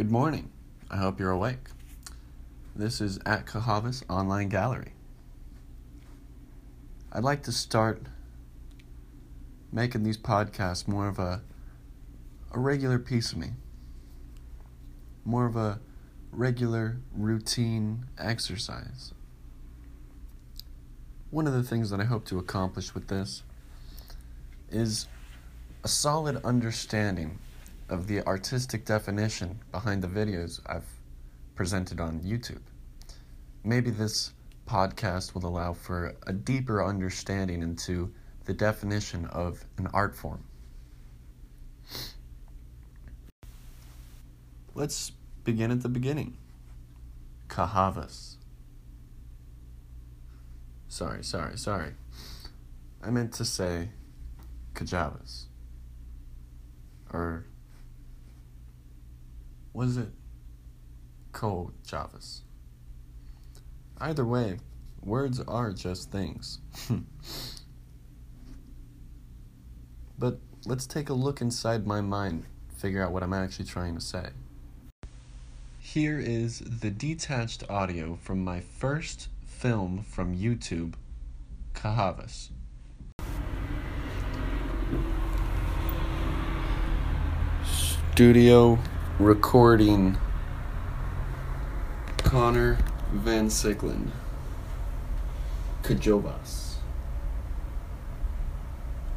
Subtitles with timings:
[0.00, 0.50] Good morning.
[0.90, 1.68] I hope you're awake.
[2.74, 4.92] This is at Cahavas Online Gallery.
[7.12, 8.06] I'd like to start
[9.70, 11.42] making these podcasts more of a
[12.50, 13.50] a regular piece of me.
[15.26, 15.80] More of a
[16.32, 19.12] regular routine exercise.
[21.30, 23.42] One of the things that I hope to accomplish with this
[24.70, 25.08] is
[25.84, 27.38] a solid understanding
[27.90, 30.88] of the artistic definition behind the videos I've
[31.54, 32.62] presented on YouTube.
[33.64, 34.32] Maybe this
[34.66, 38.12] podcast will allow for a deeper understanding into
[38.44, 40.44] the definition of an art form.
[44.74, 45.12] Let's
[45.44, 46.36] begin at the beginning.
[47.48, 48.36] Cahavas.
[50.88, 51.94] Sorry, sorry, sorry.
[53.02, 53.90] I meant to say
[54.74, 55.46] Kajavas.
[57.12, 57.46] Or
[59.72, 60.08] was it
[61.32, 62.40] Kojavas?
[63.98, 64.58] Either way,
[65.02, 66.58] words are just things.
[70.18, 72.44] but let's take a look inside my mind,
[72.76, 74.30] figure out what I'm actually trying to say.
[75.78, 80.94] Here is the detached audio from my first film from YouTube,
[81.74, 82.50] Cahavas.
[88.12, 88.78] Studio
[89.20, 90.16] recording
[92.16, 92.78] Connor
[93.12, 94.12] Van Sickland.
[95.82, 96.76] Kajovas.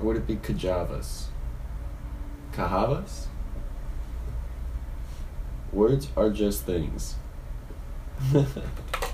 [0.00, 1.26] Or would it be Kajavas?
[2.52, 3.26] Kahavas?
[5.70, 7.16] Words are just things.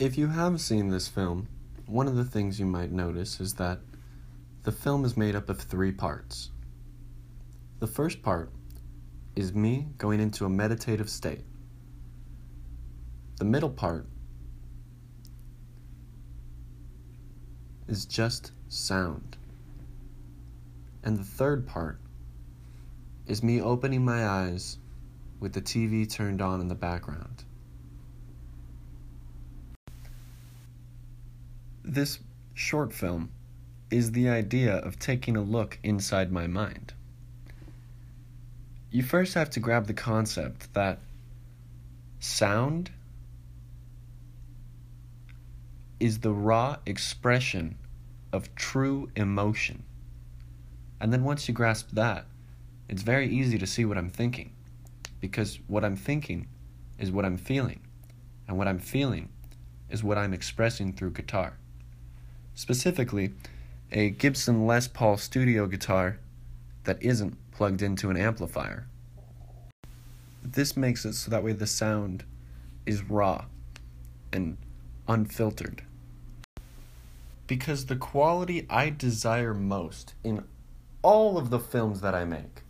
[0.00, 1.48] If you have seen this film,
[1.86, 3.78] one of the things you might notice is that
[4.68, 6.50] the film is made up of three parts.
[7.78, 8.52] The first part
[9.34, 11.46] is me going into a meditative state.
[13.38, 14.04] The middle part
[17.86, 19.38] is just sound.
[21.02, 21.98] And the third part
[23.26, 24.76] is me opening my eyes
[25.40, 27.42] with the TV turned on in the background.
[31.82, 32.18] This
[32.52, 33.30] short film
[33.90, 36.92] is the idea of taking a look inside my mind.
[38.90, 40.98] You first have to grab the concept that
[42.20, 42.90] sound
[46.00, 47.76] is the raw expression
[48.32, 49.82] of true emotion.
[51.00, 52.26] And then once you grasp that,
[52.88, 54.52] it's very easy to see what I'm thinking.
[55.20, 56.48] Because what I'm thinking
[56.98, 57.80] is what I'm feeling.
[58.46, 59.28] And what I'm feeling
[59.90, 61.58] is what I'm expressing through guitar.
[62.54, 63.32] Specifically,
[63.90, 66.18] a Gibson Les Paul studio guitar
[66.84, 68.86] that isn't plugged into an amplifier.
[70.42, 72.24] This makes it so that way the sound
[72.84, 73.46] is raw
[74.32, 74.58] and
[75.06, 75.82] unfiltered.
[77.46, 80.44] Because the quality I desire most in
[81.02, 82.62] all of the films that I make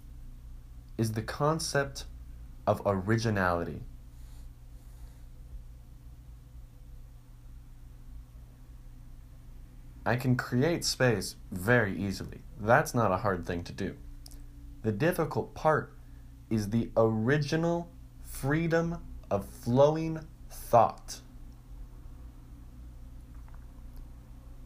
[0.97, 2.05] is the concept
[2.67, 3.83] of originality.
[10.09, 12.39] I can create space very easily.
[12.59, 13.95] That's not a hard thing to do.
[14.81, 15.93] The difficult part
[16.49, 17.91] is the original
[18.25, 21.21] freedom of flowing thought.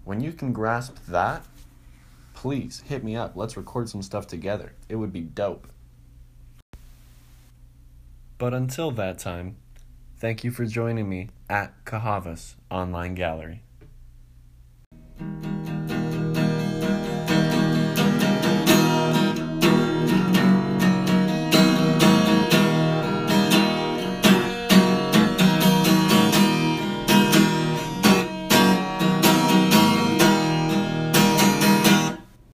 [0.04, 1.44] When you can grasp that,
[2.34, 3.32] please hit me up.
[3.34, 4.74] Let's record some stuff together.
[4.88, 5.66] It would be dope.
[8.38, 9.56] But until that time,
[10.18, 13.64] thank you for joining me at Cahavas Online Gallery
[15.22, 15.51] thank you